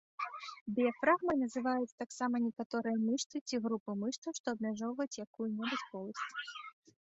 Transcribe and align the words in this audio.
Дыяфрагмай 0.77 1.35
называюць 1.41 1.97
таксама 2.03 2.35
некаторыя 2.45 2.97
мышцы 3.09 3.37
ці 3.47 3.61
групы 3.67 3.95
мышцаў, 4.01 4.31
што 4.41 4.45
абмяжоўваюць 4.55 5.19
якую-небудзь 5.27 5.87
поласць. 5.93 6.51